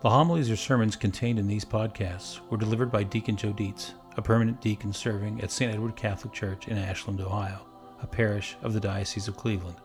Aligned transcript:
The 0.00 0.10
homilies 0.10 0.48
or 0.48 0.54
sermons 0.54 0.94
contained 0.94 1.40
in 1.40 1.48
these 1.48 1.64
podcasts 1.64 2.38
were 2.50 2.56
delivered 2.56 2.92
by 2.92 3.02
Deacon 3.02 3.36
Joe 3.36 3.52
Dietz, 3.52 3.94
a 4.16 4.22
permanent 4.22 4.60
deacon 4.60 4.92
serving 4.92 5.40
at 5.40 5.50
St. 5.50 5.74
Edward 5.74 5.96
Catholic 5.96 6.32
Church 6.32 6.68
in 6.68 6.78
Ashland, 6.78 7.20
Ohio, 7.20 7.66
a 8.00 8.06
parish 8.06 8.56
of 8.62 8.72
the 8.72 8.78
Diocese 8.78 9.26
of 9.26 9.36
Cleveland. 9.36 9.78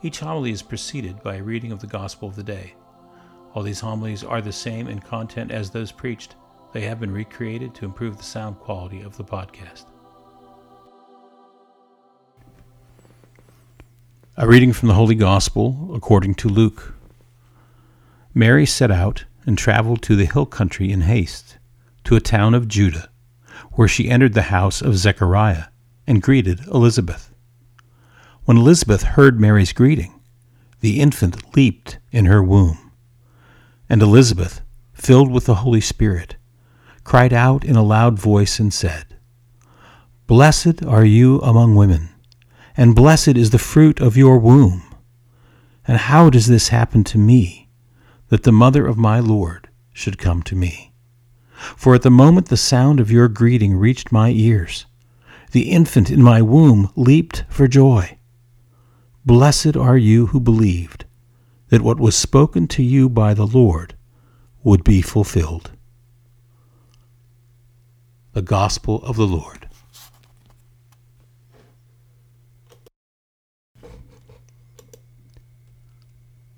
Each 0.00 0.20
homily 0.20 0.50
is 0.50 0.62
preceded 0.62 1.22
by 1.22 1.36
a 1.36 1.42
reading 1.42 1.72
of 1.72 1.80
the 1.80 1.86
Gospel 1.86 2.26
of 2.26 2.36
the 2.36 2.42
day. 2.42 2.72
All 3.52 3.62
these 3.62 3.80
homilies 3.80 4.24
are 4.24 4.40
the 4.40 4.50
same 4.50 4.88
in 4.88 4.98
content 4.98 5.50
as 5.50 5.68
those 5.68 5.92
preached. 5.92 6.36
They 6.72 6.80
have 6.80 6.98
been 6.98 7.12
recreated 7.12 7.74
to 7.74 7.84
improve 7.84 8.16
the 8.16 8.22
sound 8.22 8.58
quality 8.60 9.02
of 9.02 9.14
the 9.18 9.24
podcast. 9.24 9.84
A 14.38 14.48
reading 14.48 14.72
from 14.72 14.88
the 14.88 14.94
Holy 14.94 15.14
Gospel 15.14 15.90
according 15.94 16.36
to 16.36 16.48
Luke. 16.48 16.94
Mary 18.32 18.64
set 18.64 18.90
out 18.90 19.24
and 19.46 19.56
traveled 19.58 20.02
to 20.02 20.16
the 20.16 20.26
hill 20.26 20.46
country 20.46 20.90
in 20.90 21.02
haste, 21.02 21.58
to 22.04 22.16
a 22.16 22.20
town 22.20 22.54
of 22.54 22.68
Judah, 22.68 23.08
where 23.72 23.88
she 23.88 24.10
entered 24.10 24.34
the 24.34 24.42
house 24.42 24.80
of 24.82 24.96
Zechariah 24.96 25.64
and 26.06 26.22
greeted 26.22 26.60
Elizabeth. 26.66 27.32
When 28.44 28.56
Elizabeth 28.56 29.02
heard 29.02 29.40
Mary's 29.40 29.72
greeting, 29.72 30.20
the 30.80 31.00
infant 31.00 31.56
leaped 31.56 31.98
in 32.12 32.26
her 32.26 32.42
womb. 32.42 32.90
And 33.88 34.02
Elizabeth, 34.02 34.60
filled 34.92 35.30
with 35.30 35.46
the 35.46 35.56
Holy 35.56 35.80
Spirit, 35.80 36.36
cried 37.04 37.32
out 37.32 37.64
in 37.64 37.76
a 37.76 37.82
loud 37.82 38.18
voice 38.18 38.58
and 38.58 38.72
said, 38.72 39.16
Blessed 40.26 40.84
are 40.84 41.04
you 41.04 41.40
among 41.40 41.74
women 41.74 42.10
and 42.76 42.94
blessed 42.94 43.36
is 43.36 43.50
the 43.50 43.58
fruit 43.58 44.00
of 44.00 44.16
your 44.16 44.38
womb. 44.38 44.82
And 45.86 45.98
how 45.98 46.30
does 46.30 46.46
this 46.46 46.68
happen 46.68 47.04
to 47.04 47.18
me, 47.18 47.63
that 48.34 48.42
the 48.42 48.50
mother 48.50 48.84
of 48.84 48.98
my 48.98 49.20
Lord 49.20 49.68
should 49.92 50.18
come 50.18 50.42
to 50.42 50.56
me? 50.56 50.92
For 51.76 51.94
at 51.94 52.02
the 52.02 52.10
moment 52.10 52.48
the 52.48 52.56
sound 52.56 52.98
of 52.98 53.08
your 53.08 53.28
greeting 53.28 53.76
reached 53.76 54.10
my 54.10 54.30
ears, 54.30 54.86
the 55.52 55.70
infant 55.70 56.10
in 56.10 56.20
my 56.20 56.42
womb 56.42 56.90
leaped 56.96 57.44
for 57.48 57.68
joy. 57.68 58.18
Blessed 59.24 59.76
are 59.76 59.96
you 59.96 60.26
who 60.26 60.40
believed 60.40 61.04
that 61.68 61.82
what 61.82 62.00
was 62.00 62.16
spoken 62.16 62.66
to 62.66 62.82
you 62.82 63.08
by 63.08 63.34
the 63.34 63.46
Lord 63.46 63.94
would 64.64 64.82
be 64.82 65.00
fulfilled. 65.00 65.70
The 68.32 68.42
Gospel 68.42 69.00
of 69.04 69.14
the 69.14 69.28
Lord. 69.28 69.68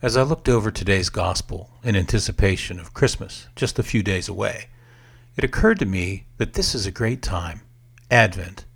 As 0.02 0.14
I 0.14 0.22
looked 0.24 0.46
over 0.46 0.70
today's 0.70 1.08
gospel 1.08 1.70
in 1.82 1.96
anticipation 1.96 2.78
of 2.78 2.92
Christmas, 2.92 3.48
just 3.56 3.78
a 3.78 3.82
few 3.82 4.02
days 4.02 4.28
away, 4.28 4.66
it 5.38 5.44
occurred 5.44 5.78
to 5.78 5.86
me 5.86 6.26
that 6.36 6.52
this 6.52 6.74
is 6.74 6.84
a 6.84 6.90
great 6.90 7.22
time, 7.22 7.62
Advent, 8.10 8.66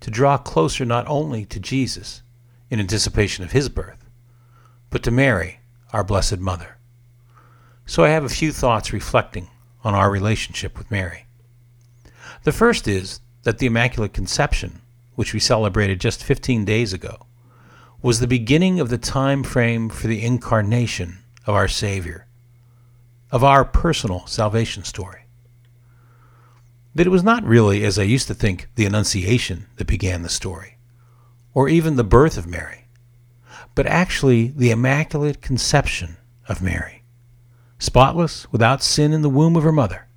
to 0.00 0.10
draw 0.10 0.38
closer 0.38 0.86
not 0.86 1.06
only 1.06 1.44
to 1.44 1.60
Jesus 1.60 2.22
in 2.70 2.80
anticipation 2.80 3.44
of 3.44 3.52
his 3.52 3.68
birth, 3.68 4.08
but 4.88 5.02
to 5.02 5.10
Mary, 5.10 5.60
our 5.92 6.02
Blessed 6.02 6.38
Mother. 6.38 6.78
So 7.84 8.04
I 8.04 8.08
have 8.08 8.24
a 8.24 8.30
few 8.30 8.50
thoughts 8.50 8.94
reflecting 8.94 9.50
on 9.84 9.94
our 9.94 10.10
relationship 10.10 10.78
with 10.78 10.90
Mary. 10.90 11.26
The 12.44 12.52
first 12.52 12.88
is 12.88 13.20
that 13.42 13.58
the 13.58 13.66
Immaculate 13.66 14.14
Conception, 14.14 14.80
which 15.16 15.34
we 15.34 15.38
celebrated 15.38 16.00
just 16.00 16.24
15 16.24 16.64
days 16.64 16.94
ago, 16.94 17.26
was 18.02 18.18
the 18.18 18.26
beginning 18.26 18.80
of 18.80 18.88
the 18.88 18.98
time 18.98 19.44
frame 19.44 19.88
for 19.88 20.08
the 20.08 20.24
incarnation 20.24 21.18
of 21.46 21.54
our 21.54 21.68
Savior, 21.68 22.26
of 23.30 23.44
our 23.44 23.64
personal 23.64 24.26
salvation 24.26 24.82
story. 24.82 25.20
That 26.96 27.06
it 27.06 27.10
was 27.10 27.22
not 27.22 27.44
really, 27.44 27.84
as 27.84 28.00
I 28.00 28.02
used 28.02 28.26
to 28.26 28.34
think, 28.34 28.68
the 28.74 28.86
Annunciation 28.86 29.66
that 29.76 29.86
began 29.86 30.22
the 30.22 30.28
story, 30.28 30.78
or 31.54 31.68
even 31.68 31.94
the 31.94 32.02
birth 32.02 32.36
of 32.36 32.46
Mary, 32.46 32.86
but 33.76 33.86
actually 33.86 34.48
the 34.48 34.72
Immaculate 34.72 35.40
Conception 35.40 36.16
of 36.48 36.60
Mary, 36.60 37.04
spotless, 37.78 38.50
without 38.50 38.82
sin 38.82 39.12
in 39.12 39.22
the 39.22 39.30
womb 39.30 39.54
of 39.54 39.62
her 39.62 39.70
mother. 39.70 40.08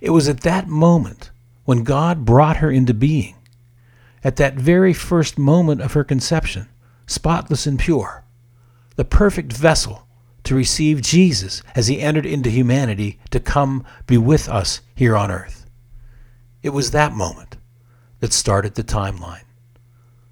It 0.00 0.10
was 0.10 0.28
at 0.28 0.40
that 0.40 0.66
moment 0.66 1.30
when 1.64 1.84
God 1.84 2.24
brought 2.24 2.56
her 2.56 2.70
into 2.70 2.94
being, 2.94 3.36
at 4.24 4.36
that 4.36 4.54
very 4.54 4.92
first 4.92 5.38
moment 5.38 5.80
of 5.80 5.92
her 5.92 6.02
conception, 6.02 6.68
spotless 7.10 7.66
and 7.66 7.78
pure, 7.78 8.24
the 8.96 9.04
perfect 9.04 9.52
vessel 9.52 10.06
to 10.44 10.54
receive 10.54 11.02
Jesus 11.02 11.62
as 11.74 11.88
he 11.88 12.00
entered 12.00 12.26
into 12.26 12.50
humanity 12.50 13.18
to 13.30 13.40
come 13.40 13.84
be 14.06 14.16
with 14.16 14.48
us 14.48 14.80
here 14.94 15.16
on 15.16 15.30
earth. 15.30 15.66
It 16.62 16.70
was 16.70 16.90
that 16.90 17.12
moment 17.12 17.56
that 18.20 18.32
started 18.32 18.74
the 18.74 18.84
timeline 18.84 19.44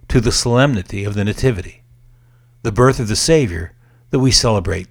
to 0.08 0.20
the 0.20 0.32
solemnity 0.32 1.04
of 1.04 1.14
the 1.14 1.24
Nativity, 1.24 1.82
the 2.62 2.72
birth 2.72 3.00
of 3.00 3.08
the 3.08 3.16
Savior 3.16 3.74
that 4.10 4.20
we 4.20 4.30
celebrate 4.30 4.88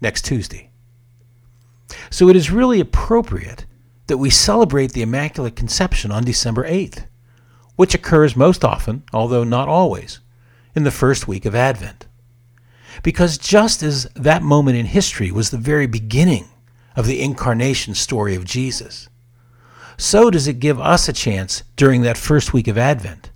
next 0.00 0.24
Tuesday. 0.24 0.70
So 2.10 2.28
it 2.28 2.36
is 2.36 2.50
really 2.50 2.80
appropriate 2.80 3.66
that 4.06 4.18
we 4.18 4.30
celebrate 4.30 4.92
the 4.92 5.02
Immaculate 5.02 5.54
Conception 5.54 6.10
on 6.10 6.24
December 6.24 6.68
8th, 6.68 7.06
which 7.76 7.94
occurs 7.94 8.34
most 8.34 8.64
often, 8.64 9.04
although 9.12 9.44
not 9.44 9.68
always, 9.68 10.20
in 10.74 10.84
the 10.84 10.90
first 10.90 11.28
week 11.28 11.44
of 11.44 11.54
Advent. 11.54 12.06
Because 13.02 13.38
just 13.38 13.82
as 13.82 14.04
that 14.14 14.42
moment 14.42 14.76
in 14.76 14.86
history 14.86 15.30
was 15.30 15.50
the 15.50 15.58
very 15.58 15.86
beginning 15.86 16.48
of 16.96 17.06
the 17.06 17.22
incarnation 17.22 17.94
story 17.94 18.34
of 18.34 18.44
Jesus, 18.44 19.08
so 19.96 20.30
does 20.30 20.48
it 20.48 20.60
give 20.60 20.80
us 20.80 21.08
a 21.08 21.12
chance 21.12 21.62
during 21.76 22.02
that 22.02 22.16
first 22.16 22.52
week 22.52 22.68
of 22.68 22.78
Advent 22.78 23.30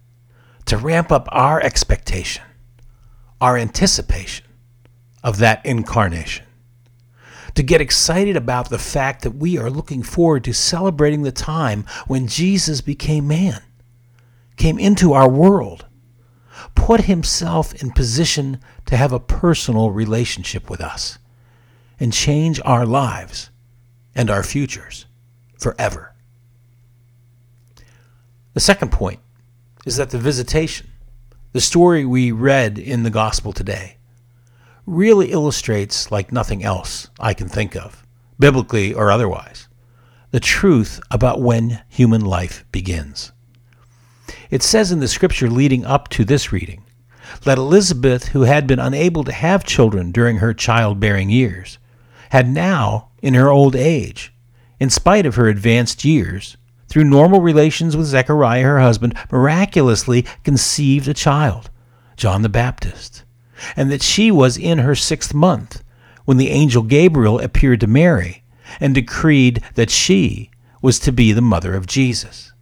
to 0.67 0.77
ramp 0.77 1.13
up 1.13 1.29
our 1.31 1.61
expectation, 1.61 2.43
our 3.41 3.57
anticipation 3.57 4.47
of 5.23 5.39
that 5.39 5.65
incarnation. 5.65 6.47
To 7.55 7.63
get 7.63 7.81
excited 7.81 8.37
about 8.37 8.69
the 8.69 8.79
fact 8.79 9.23
that 9.23 9.37
we 9.37 9.59
are 9.59 9.71
looking 9.71 10.03
forward 10.03 10.43
to 10.45 10.53
celebrating 10.53 11.23
the 11.23 11.33
time 11.33 11.85
when 12.07 12.27
Jesus 12.27 12.81
became 12.81 13.29
man, 13.29 13.63
came 14.57 14.79
into 14.79 15.13
our 15.13 15.29
world, 15.29 15.87
put 16.75 17.03
himself 17.03 17.75
in 17.83 17.91
position 17.91 18.61
to 18.87 18.97
have 18.97 19.13
a 19.13 19.21
personal 19.21 19.91
relationship 19.91 20.69
with 20.69 20.81
us 20.81 21.19
and 21.99 22.13
change 22.13 22.61
our 22.65 22.85
lives 22.85 23.51
and 24.15 24.31
our 24.31 24.43
futures 24.43 25.07
forever. 25.59 26.13
The 28.55 28.61
second 28.61 28.93
point 28.93 29.21
is 29.85 29.97
that 29.97 30.11
the 30.11 30.19
visitation, 30.19 30.89
the 31.53 31.61
story 31.61 32.05
we 32.05 32.33
read 32.33 32.79
in 32.79 33.03
the 33.03 33.11
gospel 33.11 33.53
today, 33.53 33.97
really 34.87 35.33
illustrates, 35.33 36.11
like 36.11 36.31
nothing 36.31 36.63
else 36.63 37.09
I 37.19 37.35
can 37.35 37.49
think 37.49 37.75
of, 37.75 38.07
biblically 38.39 38.93
or 38.95 39.11
otherwise, 39.11 39.69
the 40.31 40.41
truth 40.41 41.01
about 41.11 41.41
when 41.41 41.83
human 41.89 42.21
life 42.21 42.65
begins. 42.71 43.33
It 44.51 44.63
says 44.63 44.93
in 44.93 45.01
the 45.01 45.09
scripture 45.09 45.51
leading 45.51 45.85
up 45.85 46.09
to 46.11 46.25
this 46.25 46.53
reading 46.53 46.85
that 47.43 47.59
Elizabeth, 47.59 48.29
who 48.29 48.43
had 48.43 48.67
been 48.67 48.79
unable 48.79 49.25
to 49.25 49.33
have 49.33 49.65
children 49.65 50.13
during 50.13 50.39
her 50.39 50.55
childbearing 50.55 51.31
years, 51.31 51.79
had 52.31 52.49
now, 52.49 53.09
in 53.23 53.35
her 53.35 53.49
old 53.49 53.75
age, 53.75 54.33
in 54.81 54.91
spite 54.91 55.27
of 55.27 55.37
her 55.37 55.49
advanced 55.49 56.05
years, 56.05 56.57
through 56.89 57.05
normal 57.05 57.41
relations 57.41 57.97
with 57.97 58.07
Zechariah, 58.07 58.63
her 58.63 58.81
husband, 58.81 59.15
miraculously 59.33 60.25
conceived 60.45 61.09
a 61.09 61.15
child, 61.15 61.71
John 62.17 62.43
the 62.43 62.49
Baptist, 62.49 63.25
and 63.77 63.91
that 63.91 64.03
she 64.03 64.31
was 64.31 64.57
in 64.57 64.79
her 64.79 64.95
sixth 64.95 65.35
month 65.35 65.83
when 66.25 66.37
the 66.37 66.51
angel 66.51 66.83
Gabriel 66.83 67.41
appeared 67.41 67.81
to 67.81 67.87
Mary 67.87 68.45
and 68.81 68.95
decreed 68.95 69.63
that 69.75 69.91
she 69.91 70.51
was 70.81 70.99
to 71.01 71.13
be 71.13 71.33
the 71.33 71.41
mother 71.41 71.75
of 71.75 71.87
Jesus. 71.87 72.53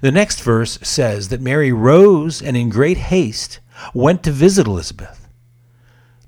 The 0.00 0.12
next 0.12 0.40
verse 0.42 0.78
says 0.82 1.28
that 1.28 1.40
Mary 1.40 1.72
rose 1.72 2.42
and 2.42 2.56
in 2.56 2.68
great 2.68 2.98
haste 2.98 3.60
went 3.92 4.22
to 4.22 4.30
visit 4.30 4.66
Elizabeth. 4.66 5.28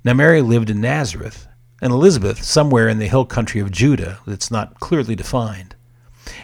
Now, 0.05 0.15
Mary 0.15 0.43
lived 0.43 0.71
in 0.71 0.81
Nazareth, 0.81 1.49
and 1.83 1.93
Elizabeth 1.93 2.43
somewhere 2.43 2.89
in 2.89 2.99
the 2.99 3.09
hill 3.09 3.25
country 3.25 3.61
of 3.61 3.71
Judah 3.71 4.21
that's 4.27 4.51
not 4.51 4.81
clearly 4.81 5.15
defined. 5.15 5.75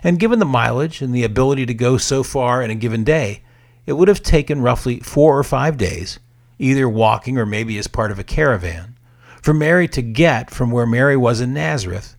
And 0.03 0.19
given 0.19 0.39
the 0.39 0.45
mileage 0.45 1.01
and 1.01 1.15
the 1.15 1.25
ability 1.25 1.67
to 1.67 1.75
go 1.75 1.97
so 1.97 2.23
far 2.23 2.63
in 2.63 2.71
a 2.71 2.75
given 2.75 3.05
day, 3.05 3.43
it 3.87 3.95
would 3.95 4.09
have 4.09 4.23
taken 4.23 4.61
roughly 4.61 5.01
four 5.01 5.39
or 5.39 5.45
five 5.45 5.77
days, 5.77 6.19
either 6.59 6.89
walking 6.89 7.39
or 7.39 7.47
maybe 7.47 7.79
as 7.79 7.87
part 7.89 8.11
of 8.11 8.19
a 8.19 8.25
caravan, 8.25 8.97
for 9.41 9.55
Mary 9.55 9.89
to 9.89 10.03
get 10.03 10.51
from 10.51 10.71
where 10.71 10.87
Mary 10.87 11.17
was 11.17 11.41
in 11.41 11.55
Nazareth 11.55 12.17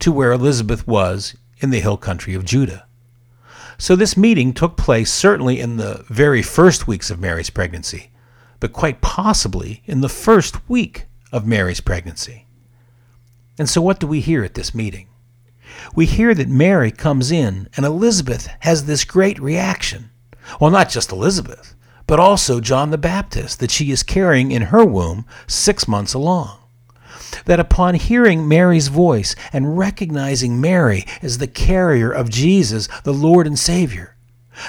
to 0.00 0.12
where 0.12 0.32
Elizabeth 0.32 0.86
was 0.86 1.36
in 1.58 1.70
the 1.70 1.80
hill 1.80 1.96
country 1.96 2.34
of 2.34 2.44
Judah. 2.44 2.87
So 3.80 3.94
this 3.94 4.16
meeting 4.16 4.52
took 4.52 4.76
place 4.76 5.10
certainly 5.12 5.60
in 5.60 5.76
the 5.76 6.04
very 6.08 6.42
first 6.42 6.88
weeks 6.88 7.10
of 7.10 7.20
Mary's 7.20 7.48
pregnancy, 7.48 8.10
but 8.58 8.72
quite 8.72 9.00
possibly 9.00 9.82
in 9.86 10.00
the 10.00 10.08
first 10.08 10.68
week 10.68 11.06
of 11.30 11.46
Mary's 11.46 11.80
pregnancy. 11.80 12.46
And 13.56 13.68
so, 13.68 13.80
what 13.80 14.00
do 14.00 14.06
we 14.08 14.20
hear 14.20 14.42
at 14.42 14.54
this 14.54 14.74
meeting? 14.74 15.08
We 15.94 16.06
hear 16.06 16.34
that 16.34 16.48
Mary 16.48 16.90
comes 16.90 17.30
in 17.30 17.68
and 17.76 17.86
Elizabeth 17.86 18.48
has 18.60 18.86
this 18.86 19.04
great 19.04 19.38
reaction. 19.38 20.10
Well, 20.60 20.70
not 20.72 20.90
just 20.90 21.12
Elizabeth, 21.12 21.76
but 22.06 22.18
also 22.18 22.60
John 22.60 22.90
the 22.90 22.98
Baptist 22.98 23.60
that 23.60 23.70
she 23.70 23.92
is 23.92 24.02
carrying 24.02 24.50
in 24.50 24.62
her 24.62 24.84
womb 24.84 25.24
six 25.46 25.86
months 25.86 26.14
along. 26.14 26.58
That 27.44 27.60
upon 27.60 27.94
hearing 27.94 28.48
Mary's 28.48 28.88
voice 28.88 29.34
and 29.52 29.78
recognizing 29.78 30.60
Mary 30.60 31.04
as 31.22 31.38
the 31.38 31.46
carrier 31.46 32.10
of 32.10 32.30
Jesus, 32.30 32.88
the 33.04 33.14
Lord 33.14 33.46
and 33.46 33.58
Savior, 33.58 34.16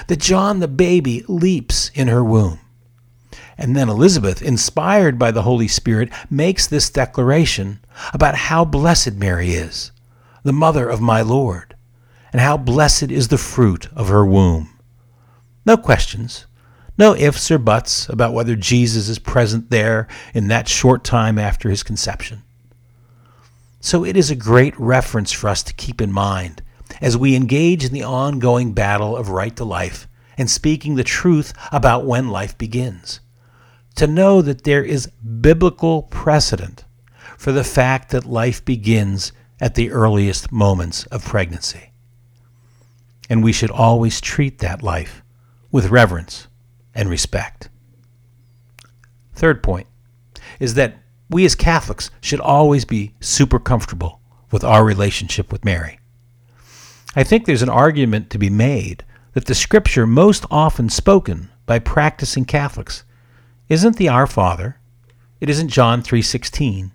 that 0.06 0.20
John 0.20 0.60
the 0.60 0.68
baby 0.68 1.24
leaps 1.28 1.90
in 1.94 2.08
her 2.08 2.24
womb. 2.24 2.60
And 3.58 3.76
then 3.76 3.88
Elizabeth, 3.90 4.40
inspired 4.40 5.18
by 5.18 5.30
the 5.30 5.42
Holy 5.42 5.68
Spirit, 5.68 6.10
makes 6.30 6.66
this 6.66 6.88
declaration 6.88 7.80
about 8.14 8.34
how 8.34 8.64
blessed 8.64 9.14
Mary 9.14 9.50
is, 9.50 9.92
the 10.42 10.52
mother 10.52 10.88
of 10.88 11.02
my 11.02 11.20
Lord, 11.20 11.76
and 12.32 12.40
how 12.40 12.56
blessed 12.56 13.10
is 13.10 13.28
the 13.28 13.36
fruit 13.36 13.88
of 13.94 14.08
her 14.08 14.24
womb. 14.24 14.70
No 15.66 15.76
questions, 15.76 16.46
no 16.96 17.14
ifs 17.14 17.50
or 17.50 17.58
buts 17.58 18.08
about 18.08 18.32
whether 18.32 18.56
Jesus 18.56 19.08
is 19.08 19.18
present 19.18 19.70
there 19.70 20.08
in 20.32 20.48
that 20.48 20.68
short 20.68 21.04
time 21.04 21.38
after 21.38 21.68
his 21.68 21.82
conception. 21.82 22.42
So 23.80 24.04
it 24.04 24.16
is 24.16 24.30
a 24.30 24.36
great 24.36 24.78
reference 24.78 25.32
for 25.32 25.48
us 25.48 25.62
to 25.64 25.72
keep 25.72 26.00
in 26.00 26.12
mind 26.12 26.62
as 27.00 27.16
we 27.16 27.34
engage 27.34 27.84
in 27.84 27.92
the 27.92 28.02
ongoing 28.02 28.74
battle 28.74 29.16
of 29.16 29.30
right 29.30 29.56
to 29.56 29.64
life 29.64 30.06
and 30.36 30.50
speaking 30.50 30.94
the 30.94 31.04
truth 31.04 31.52
about 31.72 32.04
when 32.04 32.28
life 32.28 32.56
begins. 32.58 33.20
To 33.96 34.06
know 34.06 34.42
that 34.42 34.64
there 34.64 34.84
is 34.84 35.06
biblical 35.06 36.02
precedent 36.04 36.84
for 37.36 37.52
the 37.52 37.64
fact 37.64 38.10
that 38.10 38.26
life 38.26 38.64
begins 38.64 39.32
at 39.60 39.74
the 39.74 39.90
earliest 39.90 40.52
moments 40.52 41.06
of 41.06 41.24
pregnancy. 41.24 41.92
And 43.28 43.42
we 43.42 43.52
should 43.52 43.70
always 43.70 44.20
treat 44.20 44.58
that 44.58 44.82
life 44.82 45.22
with 45.70 45.90
reverence 45.90 46.48
and 46.94 47.08
respect. 47.08 47.68
Third 49.34 49.62
point 49.62 49.86
is 50.58 50.74
that 50.74 50.96
we 51.30 51.44
as 51.44 51.54
Catholics 51.54 52.10
should 52.20 52.40
always 52.40 52.84
be 52.84 53.14
super 53.20 53.58
comfortable 53.58 54.20
with 54.50 54.64
our 54.64 54.84
relationship 54.84 55.52
with 55.52 55.64
Mary. 55.64 56.00
I 57.14 57.22
think 57.22 57.46
there's 57.46 57.62
an 57.62 57.68
argument 57.68 58.30
to 58.30 58.38
be 58.38 58.50
made 58.50 59.04
that 59.32 59.46
the 59.46 59.54
scripture 59.54 60.06
most 60.06 60.44
often 60.50 60.90
spoken 60.90 61.48
by 61.66 61.78
practicing 61.78 62.44
Catholics 62.44 63.04
isn't 63.68 63.96
the 63.96 64.08
Our 64.08 64.26
Father, 64.26 64.78
it 65.40 65.48
isn't 65.48 65.68
John 65.68 66.02
3:16. 66.02 66.90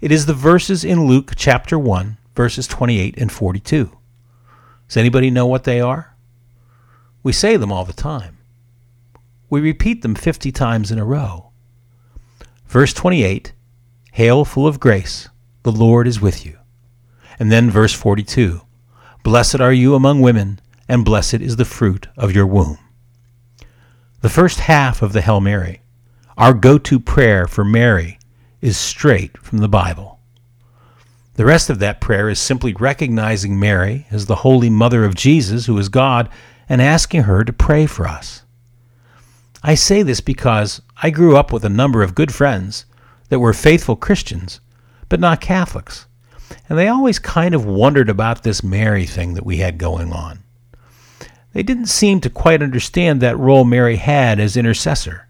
It 0.00 0.10
is 0.10 0.26
the 0.26 0.34
verses 0.34 0.82
in 0.82 1.06
Luke 1.06 1.32
chapter 1.36 1.78
1, 1.78 2.16
verses 2.34 2.66
28 2.66 3.14
and 3.18 3.30
42. 3.30 3.92
Does 4.88 4.96
anybody 4.96 5.30
know 5.30 5.46
what 5.46 5.64
they 5.64 5.80
are? 5.80 6.16
We 7.22 7.32
say 7.32 7.56
them 7.56 7.70
all 7.70 7.84
the 7.84 7.92
time. 7.92 8.38
We 9.50 9.60
repeat 9.60 10.02
them 10.02 10.14
50 10.14 10.50
times 10.52 10.90
in 10.90 10.98
a 10.98 11.04
row. 11.04 11.50
Verse 12.66 12.92
28 12.92 13.52
Hail, 14.18 14.44
full 14.44 14.66
of 14.66 14.80
grace, 14.80 15.28
the 15.62 15.70
Lord 15.70 16.08
is 16.08 16.20
with 16.20 16.44
you. 16.44 16.58
And 17.38 17.52
then 17.52 17.70
verse 17.70 17.92
42 17.92 18.62
Blessed 19.22 19.60
are 19.60 19.72
you 19.72 19.94
among 19.94 20.22
women, 20.22 20.58
and 20.88 21.04
blessed 21.04 21.34
is 21.34 21.54
the 21.54 21.64
fruit 21.64 22.08
of 22.16 22.34
your 22.34 22.44
womb. 22.44 22.78
The 24.22 24.28
first 24.28 24.58
half 24.58 25.02
of 25.02 25.12
the 25.12 25.20
Hail 25.20 25.40
Mary, 25.40 25.82
our 26.36 26.52
go 26.52 26.78
to 26.78 26.98
prayer 26.98 27.46
for 27.46 27.64
Mary, 27.64 28.18
is 28.60 28.76
straight 28.76 29.38
from 29.38 29.58
the 29.58 29.68
Bible. 29.68 30.18
The 31.34 31.46
rest 31.46 31.70
of 31.70 31.78
that 31.78 32.00
prayer 32.00 32.28
is 32.28 32.40
simply 32.40 32.72
recognizing 32.72 33.60
Mary 33.60 34.08
as 34.10 34.26
the 34.26 34.42
Holy 34.42 34.68
Mother 34.68 35.04
of 35.04 35.14
Jesus, 35.14 35.66
who 35.66 35.78
is 35.78 35.88
God, 35.88 36.28
and 36.68 36.82
asking 36.82 37.22
her 37.22 37.44
to 37.44 37.52
pray 37.52 37.86
for 37.86 38.08
us. 38.08 38.42
I 39.62 39.76
say 39.76 40.02
this 40.02 40.20
because 40.20 40.82
I 41.00 41.10
grew 41.10 41.36
up 41.36 41.52
with 41.52 41.64
a 41.64 41.68
number 41.68 42.02
of 42.02 42.16
good 42.16 42.34
friends 42.34 42.84
that 43.28 43.40
were 43.40 43.52
faithful 43.52 43.96
Christians, 43.96 44.60
but 45.08 45.20
not 45.20 45.40
Catholics, 45.40 46.06
and 46.68 46.78
they 46.78 46.88
always 46.88 47.18
kind 47.18 47.54
of 47.54 47.64
wondered 47.64 48.08
about 48.08 48.42
this 48.42 48.62
Mary 48.62 49.06
thing 49.06 49.34
that 49.34 49.46
we 49.46 49.58
had 49.58 49.78
going 49.78 50.12
on. 50.12 50.42
They 51.52 51.62
didn't 51.62 51.86
seem 51.86 52.20
to 52.20 52.30
quite 52.30 52.62
understand 52.62 53.20
that 53.20 53.38
role 53.38 53.64
Mary 53.64 53.96
had 53.96 54.38
as 54.38 54.56
intercessor, 54.56 55.28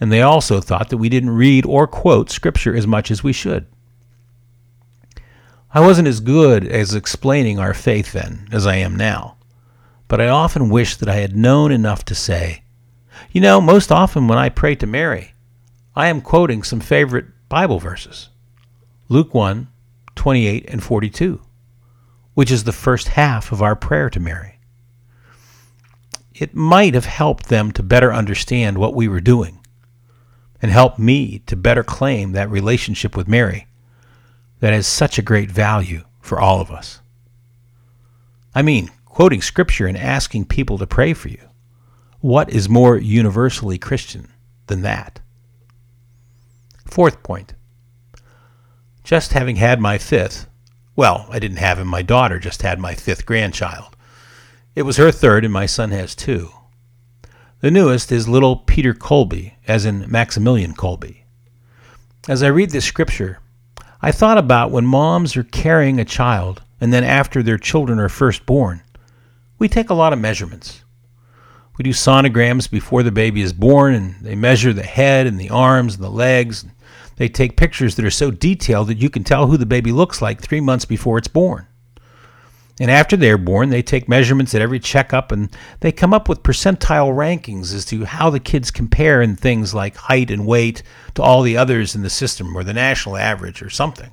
and 0.00 0.12
they 0.12 0.22
also 0.22 0.60
thought 0.60 0.90
that 0.90 0.98
we 0.98 1.08
didn't 1.08 1.30
read 1.30 1.66
or 1.66 1.86
quote 1.86 2.30
Scripture 2.30 2.76
as 2.76 2.86
much 2.86 3.10
as 3.10 3.24
we 3.24 3.32
should. 3.32 3.66
I 5.72 5.80
wasn't 5.80 6.08
as 6.08 6.20
good 6.20 6.66
as 6.66 6.94
explaining 6.94 7.58
our 7.58 7.74
faith 7.74 8.12
then 8.12 8.48
as 8.52 8.66
I 8.66 8.76
am 8.76 8.96
now, 8.96 9.36
but 10.06 10.20
I 10.20 10.28
often 10.28 10.70
wish 10.70 10.96
that 10.96 11.08
I 11.08 11.16
had 11.16 11.36
known 11.36 11.72
enough 11.72 12.04
to 12.06 12.14
say, 12.14 12.62
you 13.32 13.40
know, 13.40 13.60
most 13.60 13.92
often 13.92 14.28
when 14.28 14.38
I 14.38 14.48
pray 14.48 14.74
to 14.76 14.86
Mary, 14.86 15.34
I 15.98 16.06
am 16.06 16.20
quoting 16.20 16.62
some 16.62 16.78
favorite 16.78 17.26
Bible 17.48 17.80
verses. 17.80 18.28
Luke 19.08 19.34
1, 19.34 19.66
28 20.14 20.64
and 20.68 20.80
42, 20.80 21.40
which 22.34 22.52
is 22.52 22.62
the 22.62 22.70
first 22.70 23.08
half 23.08 23.50
of 23.50 23.60
our 23.60 23.74
prayer 23.74 24.08
to 24.10 24.20
Mary. 24.20 24.60
It 26.36 26.54
might 26.54 26.94
have 26.94 27.06
helped 27.06 27.48
them 27.48 27.72
to 27.72 27.82
better 27.82 28.14
understand 28.14 28.78
what 28.78 28.94
we 28.94 29.08
were 29.08 29.18
doing 29.20 29.58
and 30.62 30.70
helped 30.70 31.00
me 31.00 31.40
to 31.46 31.56
better 31.56 31.82
claim 31.82 32.30
that 32.30 32.48
relationship 32.48 33.16
with 33.16 33.26
Mary 33.26 33.66
that 34.60 34.72
has 34.72 34.86
such 34.86 35.18
a 35.18 35.22
great 35.22 35.50
value 35.50 36.04
for 36.20 36.38
all 36.38 36.60
of 36.60 36.70
us. 36.70 37.00
I 38.54 38.62
mean, 38.62 38.92
quoting 39.04 39.42
scripture 39.42 39.88
and 39.88 39.98
asking 39.98 40.44
people 40.44 40.78
to 40.78 40.86
pray 40.86 41.12
for 41.12 41.26
you. 41.26 41.42
What 42.20 42.50
is 42.50 42.68
more 42.68 42.96
universally 42.96 43.78
Christian 43.78 44.28
than 44.68 44.82
that? 44.82 45.18
Fourth 46.90 47.22
point. 47.22 47.54
Just 49.04 49.32
having 49.32 49.56
had 49.56 49.80
my 49.80 49.98
fifth, 49.98 50.48
well, 50.96 51.26
I 51.30 51.38
didn't 51.38 51.58
have 51.58 51.78
him, 51.78 51.86
my 51.86 52.02
daughter 52.02 52.38
just 52.38 52.62
had 52.62 52.78
my 52.80 52.94
fifth 52.94 53.24
grandchild. 53.24 53.94
It 54.74 54.82
was 54.82 54.96
her 54.96 55.12
third, 55.12 55.44
and 55.44 55.52
my 55.52 55.66
son 55.66 55.90
has 55.90 56.14
two. 56.14 56.50
The 57.60 57.70
newest 57.70 58.10
is 58.10 58.28
little 58.28 58.56
Peter 58.56 58.94
Kolbe, 58.94 59.52
as 59.66 59.84
in 59.84 60.10
Maximilian 60.10 60.74
Kolbe. 60.74 61.22
As 62.26 62.42
I 62.42 62.48
read 62.48 62.70
this 62.70 62.84
scripture, 62.84 63.40
I 64.00 64.10
thought 64.10 64.38
about 64.38 64.70
when 64.70 64.86
moms 64.86 65.36
are 65.36 65.44
carrying 65.44 66.00
a 66.00 66.04
child, 66.04 66.62
and 66.80 66.92
then 66.92 67.04
after 67.04 67.42
their 67.42 67.58
children 67.58 67.98
are 67.98 68.08
first 68.08 68.46
born, 68.46 68.82
we 69.58 69.68
take 69.68 69.90
a 69.90 69.94
lot 69.94 70.12
of 70.12 70.20
measurements. 70.20 70.84
We 71.76 71.82
do 71.82 71.90
sonograms 71.90 72.70
before 72.70 73.02
the 73.02 73.12
baby 73.12 73.40
is 73.40 73.52
born, 73.52 73.94
and 73.94 74.16
they 74.20 74.34
measure 74.34 74.72
the 74.72 74.82
head 74.82 75.26
and 75.26 75.38
the 75.38 75.50
arms 75.50 75.94
and 75.94 76.02
the 76.02 76.10
legs. 76.10 76.64
They 77.18 77.28
take 77.28 77.56
pictures 77.56 77.96
that 77.96 78.04
are 78.04 78.10
so 78.10 78.30
detailed 78.30 78.86
that 78.88 78.98
you 78.98 79.10
can 79.10 79.24
tell 79.24 79.48
who 79.48 79.56
the 79.56 79.66
baby 79.66 79.90
looks 79.90 80.22
like 80.22 80.40
three 80.40 80.60
months 80.60 80.84
before 80.84 81.18
it's 81.18 81.28
born. 81.28 81.66
And 82.80 82.92
after 82.92 83.16
they're 83.16 83.36
born, 83.36 83.70
they 83.70 83.82
take 83.82 84.08
measurements 84.08 84.54
at 84.54 84.62
every 84.62 84.78
checkup 84.78 85.32
and 85.32 85.50
they 85.80 85.90
come 85.90 86.14
up 86.14 86.28
with 86.28 86.44
percentile 86.44 87.12
rankings 87.12 87.74
as 87.74 87.84
to 87.86 88.04
how 88.04 88.30
the 88.30 88.38
kids 88.38 88.70
compare 88.70 89.20
in 89.20 89.34
things 89.34 89.74
like 89.74 89.96
height 89.96 90.30
and 90.30 90.46
weight 90.46 90.84
to 91.14 91.22
all 91.22 91.42
the 91.42 91.56
others 91.56 91.96
in 91.96 92.02
the 92.02 92.10
system 92.10 92.56
or 92.56 92.62
the 92.62 92.72
national 92.72 93.16
average 93.16 93.62
or 93.62 93.70
something. 93.70 94.12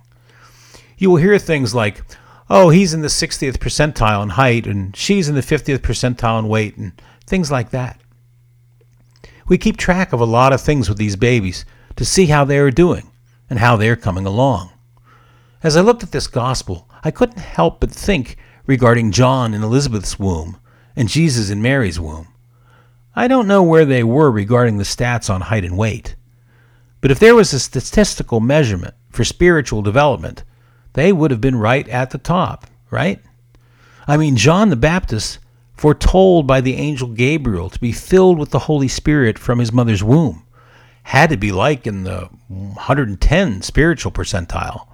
You 0.98 1.12
will 1.12 1.18
hear 1.18 1.38
things 1.38 1.76
like, 1.76 2.02
oh, 2.50 2.70
he's 2.70 2.96
in 2.96 3.02
the 3.02 3.08
60th 3.08 3.58
percentile 3.60 4.24
in 4.24 4.30
height 4.30 4.66
and 4.66 4.96
she's 4.96 5.30
in 5.30 5.36
the 5.36 5.42
50th 5.42 5.80
percentile 5.80 6.40
in 6.40 6.48
weight 6.48 6.76
and 6.76 7.00
things 7.28 7.52
like 7.52 7.70
that. 7.70 8.02
We 9.48 9.60
keep 9.60 9.78
track 9.78 10.12
of 10.12 10.22
a 10.22 10.26
lot 10.26 10.54
of 10.54 10.62
things 10.62 10.90
with 10.90 10.98
these 10.98 11.16
babies 11.16 11.66
to 11.96 12.06
see 12.06 12.28
how 12.28 12.46
they 12.46 12.58
are 12.58 12.72
doing 12.72 13.12
and 13.50 13.60
how 13.60 13.76
they 13.76 13.90
are 13.90 13.96
coming 13.96 14.26
along. 14.26 14.72
As 15.64 15.76
I 15.78 15.82
looked 15.82 16.04
at 16.04 16.12
this 16.12 16.28
gospel, 16.28 16.90
I 17.04 17.12
couldn't 17.12 17.40
help 17.40 17.80
but 17.80 17.92
think 17.92 18.38
regarding 18.66 19.12
John 19.12 19.54
in 19.54 19.64
Elizabeth's 19.64 20.20
womb 20.20 20.58
and 20.96 21.10
Jesus 21.10 21.50
in 21.50 21.62
Mary's 21.62 22.00
womb. 22.00 22.28
I 23.16 23.28
don't 23.28 23.48
know 23.48 23.64
where 23.64 23.86
they 23.86 24.04
were 24.04 24.30
regarding 24.30 24.78
the 24.78 24.84
stats 24.84 25.30
on 25.30 25.42
height 25.42 25.64
and 25.64 25.78
weight, 25.78 26.16
but 27.02 27.12
if 27.12 27.20
there 27.20 27.36
was 27.36 27.54
a 27.54 27.60
statistical 27.60 28.40
measurement 28.40 28.94
for 29.10 29.24
spiritual 29.24 29.82
development, 29.82 30.44
they 30.94 31.14
would 31.14 31.32
have 31.32 31.42
been 31.42 31.56
right 31.56 31.88
at 31.90 32.10
the 32.10 32.18
top, 32.18 32.66
right? 32.90 33.22
I 34.08 34.18
mean, 34.18 34.36
John 34.36 34.70
the 34.70 34.76
Baptist, 34.76 35.40
foretold 35.76 36.48
by 36.48 36.62
the 36.62 36.76
angel 36.76 37.10
Gabriel 37.10 37.70
to 37.70 37.80
be 37.80 37.92
filled 37.92 38.40
with 38.40 38.52
the 38.52 38.60
Holy 38.60 38.88
Spirit 38.88 39.38
from 39.38 39.60
his 39.60 39.72
mother's 39.72 40.04
womb, 40.04 40.45
had 41.06 41.30
to 41.30 41.38
be 41.38 41.52
like 41.52 41.86
in 41.86 42.04
the 42.04 42.28
110 42.48 43.62
spiritual 43.62 44.12
percentile. 44.12 44.88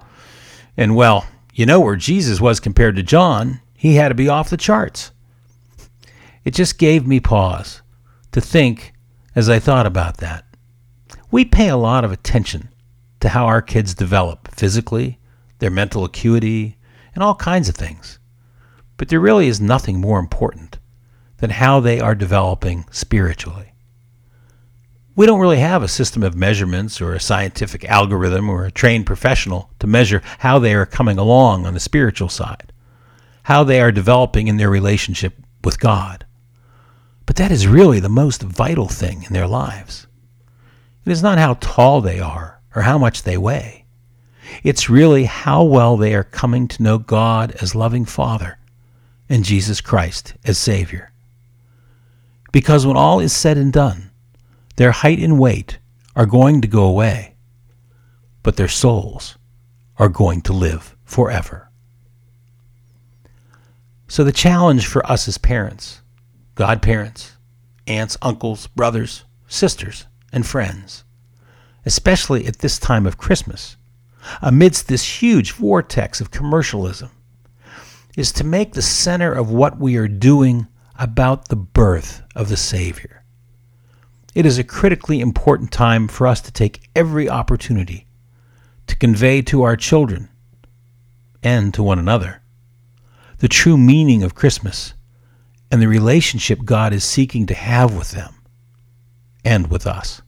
And 0.76 0.94
well, 0.94 1.26
you 1.54 1.64
know 1.64 1.80
where 1.80 1.96
Jesus 1.96 2.38
was 2.38 2.60
compared 2.60 2.96
to 2.96 3.02
John, 3.02 3.62
he 3.74 3.94
had 3.94 4.10
to 4.10 4.14
be 4.14 4.28
off 4.28 4.50
the 4.50 4.58
charts. 4.58 5.10
It 6.44 6.52
just 6.52 6.76
gave 6.76 7.06
me 7.06 7.18
pause 7.18 7.80
to 8.32 8.42
think 8.42 8.92
as 9.34 9.48
I 9.48 9.58
thought 9.58 9.86
about 9.86 10.18
that. 10.18 10.44
We 11.30 11.46
pay 11.46 11.68
a 11.68 11.78
lot 11.78 12.04
of 12.04 12.12
attention 12.12 12.68
to 13.20 13.30
how 13.30 13.46
our 13.46 13.62
kids 13.62 13.94
develop 13.94 14.48
physically, 14.54 15.18
their 15.60 15.70
mental 15.70 16.04
acuity, 16.04 16.76
and 17.14 17.24
all 17.24 17.36
kinds 17.36 17.70
of 17.70 17.74
things. 17.74 18.18
But 18.98 19.08
there 19.08 19.18
really 19.18 19.48
is 19.48 19.62
nothing 19.62 19.98
more 19.98 20.18
important 20.18 20.78
than 21.38 21.48
how 21.48 21.80
they 21.80 22.00
are 22.00 22.14
developing 22.14 22.84
spiritually. 22.90 23.71
We 25.14 25.26
don't 25.26 25.40
really 25.40 25.58
have 25.58 25.82
a 25.82 25.88
system 25.88 26.22
of 26.22 26.34
measurements 26.34 27.00
or 27.00 27.12
a 27.12 27.20
scientific 27.20 27.84
algorithm 27.84 28.48
or 28.48 28.64
a 28.64 28.70
trained 28.70 29.04
professional 29.04 29.70
to 29.78 29.86
measure 29.86 30.22
how 30.38 30.58
they 30.58 30.74
are 30.74 30.86
coming 30.86 31.18
along 31.18 31.66
on 31.66 31.74
the 31.74 31.80
spiritual 31.80 32.30
side, 32.30 32.72
how 33.42 33.62
they 33.62 33.80
are 33.80 33.92
developing 33.92 34.48
in 34.48 34.56
their 34.56 34.70
relationship 34.70 35.34
with 35.62 35.78
God. 35.78 36.24
But 37.26 37.36
that 37.36 37.52
is 37.52 37.66
really 37.66 38.00
the 38.00 38.08
most 38.08 38.42
vital 38.42 38.88
thing 38.88 39.24
in 39.24 39.34
their 39.34 39.46
lives. 39.46 40.06
It 41.04 41.12
is 41.12 41.22
not 41.22 41.38
how 41.38 41.54
tall 41.54 42.00
they 42.00 42.20
are 42.20 42.60
or 42.74 42.82
how 42.82 42.96
much 42.96 43.22
they 43.22 43.36
weigh. 43.36 43.84
It's 44.62 44.88
really 44.88 45.24
how 45.24 45.62
well 45.62 45.96
they 45.96 46.14
are 46.14 46.24
coming 46.24 46.68
to 46.68 46.82
know 46.82 46.98
God 46.98 47.52
as 47.60 47.74
loving 47.74 48.04
Father 48.06 48.58
and 49.28 49.44
Jesus 49.44 49.80
Christ 49.80 50.34
as 50.44 50.58
Savior. 50.58 51.12
Because 52.50 52.86
when 52.86 52.96
all 52.96 53.20
is 53.20 53.32
said 53.32 53.56
and 53.58 53.72
done, 53.72 54.10
their 54.76 54.92
height 54.92 55.18
and 55.18 55.38
weight 55.38 55.78
are 56.16 56.26
going 56.26 56.60
to 56.60 56.68
go 56.68 56.84
away, 56.84 57.36
but 58.42 58.56
their 58.56 58.68
souls 58.68 59.36
are 59.98 60.08
going 60.08 60.40
to 60.42 60.52
live 60.52 60.96
forever. 61.04 61.70
So, 64.08 64.24
the 64.24 64.32
challenge 64.32 64.86
for 64.86 65.04
us 65.10 65.26
as 65.26 65.38
parents, 65.38 66.02
godparents, 66.54 67.36
aunts, 67.86 68.16
uncles, 68.20 68.66
brothers, 68.66 69.24
sisters, 69.46 70.06
and 70.32 70.46
friends, 70.46 71.04
especially 71.86 72.46
at 72.46 72.58
this 72.58 72.78
time 72.78 73.06
of 73.06 73.18
Christmas, 73.18 73.76
amidst 74.40 74.88
this 74.88 75.22
huge 75.22 75.52
vortex 75.52 76.20
of 76.20 76.30
commercialism, 76.30 77.10
is 78.16 78.32
to 78.32 78.44
make 78.44 78.72
the 78.72 78.82
center 78.82 79.32
of 79.32 79.50
what 79.50 79.78
we 79.78 79.96
are 79.96 80.08
doing 80.08 80.66
about 80.98 81.48
the 81.48 81.56
birth 81.56 82.22
of 82.36 82.48
the 82.48 82.56
Savior. 82.56 83.21
It 84.34 84.46
is 84.46 84.58
a 84.58 84.64
critically 84.64 85.20
important 85.20 85.70
time 85.70 86.08
for 86.08 86.26
us 86.26 86.40
to 86.42 86.52
take 86.52 86.88
every 86.96 87.28
opportunity 87.28 88.06
to 88.86 88.96
convey 88.96 89.42
to 89.42 89.62
our 89.62 89.76
children 89.76 90.28
and 91.42 91.72
to 91.74 91.82
one 91.82 91.98
another 91.98 92.42
the 93.42 93.48
true 93.48 93.76
meaning 93.76 94.22
of 94.22 94.36
Christmas 94.36 94.94
and 95.72 95.82
the 95.82 95.88
relationship 95.88 96.64
God 96.64 96.92
is 96.92 97.02
seeking 97.02 97.44
to 97.46 97.54
have 97.54 97.92
with 97.92 98.12
them 98.12 98.36
and 99.44 99.66
with 99.66 99.84
us. 99.84 100.22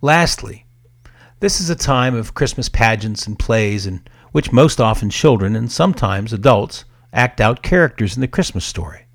Lastly, 0.00 0.66
this 1.40 1.60
is 1.60 1.68
a 1.68 1.74
time 1.74 2.14
of 2.14 2.34
Christmas 2.34 2.68
pageants 2.68 3.26
and 3.26 3.36
plays 3.36 3.86
in 3.86 4.04
which 4.30 4.52
most 4.52 4.80
often 4.80 5.10
children 5.10 5.56
and 5.56 5.72
sometimes 5.72 6.32
adults 6.32 6.84
act 7.12 7.40
out 7.40 7.64
characters 7.64 8.14
in 8.16 8.20
the 8.20 8.28
Christmas 8.28 8.64
story. 8.64 9.06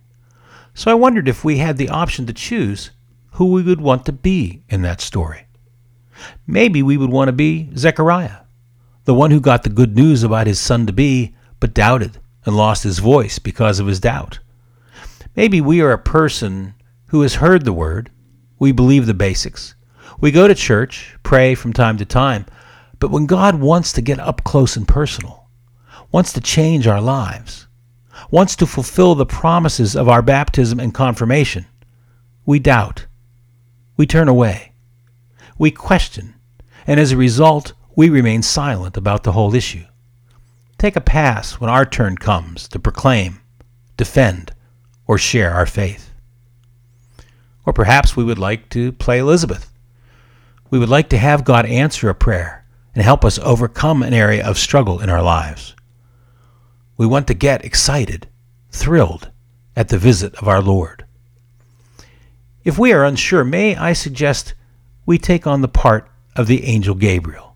So 0.75 0.91
I 0.91 0.93
wondered 0.93 1.29
if 1.29 1.45
we 1.45 1.57
had 1.57 1.77
the 1.77 1.89
option 1.89 2.25
to 2.25 2.33
choose 2.33 2.91
who 3.31 3.51
we 3.51 3.63
would 3.63 3.79
want 3.79 4.05
to 4.05 4.11
be 4.11 4.63
in 4.67 4.81
that 4.81 4.99
story. 4.99 5.47
Maybe 6.45 6.83
we 6.83 6.97
would 6.97 7.09
want 7.09 7.29
to 7.29 7.33
be 7.33 7.69
Zechariah, 7.77 8.41
the 9.05 9.13
one 9.13 9.31
who 9.31 9.39
got 9.39 9.63
the 9.63 9.69
good 9.69 9.95
news 9.95 10.21
about 10.21 10.47
his 10.47 10.59
son 10.59 10.85
to 10.85 10.93
be, 10.93 11.33
but 11.61 11.73
doubted 11.73 12.19
and 12.45 12.57
lost 12.57 12.83
his 12.83 12.99
voice 12.99 13.39
because 13.39 13.79
of 13.79 13.87
his 13.87 14.01
doubt. 14.01 14.39
Maybe 15.35 15.61
we 15.61 15.79
are 15.79 15.93
a 15.93 15.97
person 15.97 16.75
who 17.07 17.21
has 17.21 17.35
heard 17.35 17.63
the 17.63 17.73
word, 17.73 18.11
we 18.59 18.73
believe 18.73 19.05
the 19.05 19.13
basics, 19.13 19.75
we 20.19 20.31
go 20.31 20.47
to 20.47 20.55
church, 20.55 21.15
pray 21.23 21.55
from 21.55 21.71
time 21.71 21.97
to 21.97 22.05
time, 22.05 22.45
but 22.99 23.11
when 23.11 23.25
God 23.25 23.55
wants 23.55 23.93
to 23.93 24.01
get 24.01 24.19
up 24.19 24.43
close 24.43 24.75
and 24.75 24.87
personal, 24.87 25.47
wants 26.11 26.33
to 26.33 26.41
change 26.41 26.85
our 26.85 27.01
lives, 27.01 27.64
wants 28.31 28.55
to 28.57 28.65
fulfill 28.65 29.15
the 29.15 29.25
promises 29.25 29.95
of 29.95 30.09
our 30.09 30.21
baptism 30.21 30.79
and 30.79 30.93
confirmation, 30.93 31.65
we 32.45 32.59
doubt. 32.59 33.07
We 33.97 34.05
turn 34.05 34.27
away. 34.27 34.73
We 35.57 35.71
question. 35.71 36.35
And 36.85 36.99
as 36.99 37.11
a 37.11 37.17
result, 37.17 37.73
we 37.95 38.09
remain 38.09 38.41
silent 38.41 38.97
about 38.97 39.23
the 39.23 39.31
whole 39.31 39.55
issue. 39.55 39.85
Take 40.77 40.95
a 40.95 41.01
pass 41.01 41.53
when 41.53 41.69
our 41.69 41.85
turn 41.85 42.17
comes 42.17 42.67
to 42.69 42.79
proclaim, 42.79 43.41
defend, 43.97 44.53
or 45.07 45.17
share 45.17 45.51
our 45.51 45.65
faith. 45.65 46.11
Or 47.65 47.73
perhaps 47.73 48.15
we 48.15 48.23
would 48.23 48.37
like 48.37 48.69
to 48.69 48.91
play 48.91 49.19
Elizabeth. 49.19 49.71
We 50.69 50.79
would 50.79 50.89
like 50.89 51.09
to 51.09 51.17
have 51.17 51.45
God 51.45 51.65
answer 51.65 52.09
a 52.09 52.15
prayer 52.15 52.65
and 52.93 53.03
help 53.03 53.25
us 53.25 53.39
overcome 53.39 54.03
an 54.03 54.13
area 54.13 54.45
of 54.45 54.57
struggle 54.57 54.99
in 54.99 55.09
our 55.09 55.23
lives. 55.23 55.74
We 56.97 57.05
want 57.05 57.27
to 57.27 57.33
get 57.33 57.65
excited, 57.65 58.27
thrilled 58.71 59.31
at 59.75 59.89
the 59.89 59.97
visit 59.97 60.35
of 60.35 60.47
our 60.47 60.61
Lord. 60.61 61.05
If 62.63 62.79
we 62.79 62.93
are 62.93 63.03
unsure, 63.03 63.43
may 63.43 63.75
I 63.75 63.93
suggest 63.93 64.53
we 65.05 65.17
take 65.17 65.45
on 65.45 65.61
the 65.61 65.67
part 65.67 66.09
of 66.35 66.47
the 66.47 66.65
angel 66.65 66.95
Gabriel. 66.95 67.55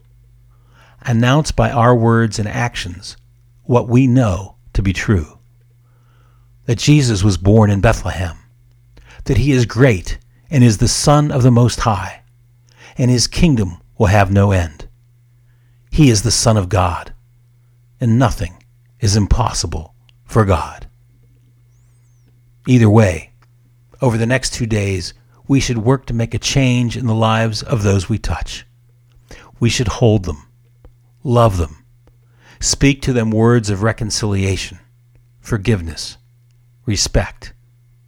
Announce 1.01 1.51
by 1.51 1.71
our 1.71 1.95
words 1.95 2.37
and 2.37 2.47
actions 2.47 3.15
what 3.63 3.87
we 3.87 4.07
know 4.07 4.55
to 4.73 4.81
be 4.81 4.93
true 4.93 5.39
that 6.65 6.77
Jesus 6.77 7.23
was 7.23 7.37
born 7.37 7.71
in 7.71 7.81
Bethlehem, 7.81 8.37
that 9.23 9.37
he 9.37 9.51
is 9.51 9.65
great 9.65 10.19
and 10.51 10.63
is 10.63 10.77
the 10.77 10.87
Son 10.87 11.31
of 11.31 11.41
the 11.41 11.49
Most 11.49 11.79
High, 11.79 12.21
and 12.95 13.09
his 13.09 13.25
kingdom 13.25 13.81
will 13.97 14.05
have 14.05 14.31
no 14.31 14.51
end. 14.51 14.87
He 15.89 16.11
is 16.11 16.21
the 16.21 16.29
Son 16.29 16.57
of 16.57 16.69
God, 16.69 17.11
and 17.99 18.19
nothing 18.19 18.58
is 18.99 19.15
impossible 19.15 19.93
for 20.25 20.45
God. 20.45 20.87
Either 22.67 22.89
way, 22.89 23.31
over 24.01 24.17
the 24.17 24.25
next 24.25 24.53
two 24.53 24.65
days, 24.65 25.13
we 25.47 25.59
should 25.59 25.79
work 25.79 26.05
to 26.05 26.13
make 26.13 26.33
a 26.33 26.39
change 26.39 26.95
in 26.95 27.07
the 27.07 27.15
lives 27.15 27.63
of 27.63 27.83
those 27.83 28.07
we 28.07 28.17
touch. 28.17 28.65
We 29.59 29.69
should 29.69 29.87
hold 29.87 30.25
them, 30.25 30.47
love 31.23 31.57
them, 31.57 31.85
speak 32.59 33.01
to 33.03 33.13
them 33.13 33.31
words 33.31 33.69
of 33.69 33.81
reconciliation, 33.81 34.79
forgiveness, 35.39 36.17
respect, 36.85 37.53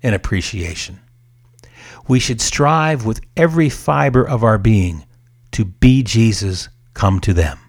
and 0.03 0.13
appreciation. 0.13 0.99
We 2.07 2.19
should 2.19 2.41
strive 2.41 3.05
with 3.05 3.21
every 3.35 3.69
fiber 3.69 4.27
of 4.27 4.43
our 4.43 4.57
being 4.57 5.05
to 5.51 5.65
be 5.65 6.03
Jesus 6.03 6.69
come 6.93 7.19
to 7.21 7.33
them 7.33 7.60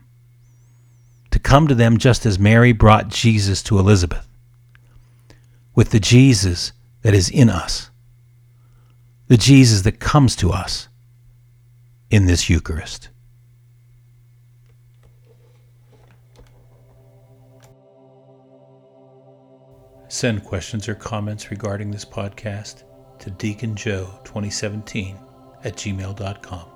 to 1.32 1.38
come 1.38 1.66
to 1.66 1.74
them 1.74 1.98
just 1.98 2.24
as 2.24 2.38
Mary 2.38 2.72
brought 2.72 3.08
Jesus 3.08 3.62
to 3.64 3.78
Elizabeth, 3.78 4.28
with 5.74 5.90
the 5.90 6.00
Jesus 6.00 6.72
that 7.00 7.14
is 7.14 7.28
in 7.28 7.50
us, 7.50 7.90
the 9.28 9.36
Jesus 9.36 9.82
that 9.82 9.98
comes 9.98 10.36
to 10.36 10.50
us 10.52 10.88
in 12.10 12.26
this 12.26 12.48
Eucharist. 12.48 13.08
Send 20.08 20.44
questions 20.44 20.90
or 20.90 20.94
comments 20.94 21.50
regarding 21.50 21.90
this 21.90 22.04
podcast 22.04 22.82
to 23.20 23.30
deaconjoe2017 23.30 25.16
at 25.64 25.74
gmail.com. 25.76 26.71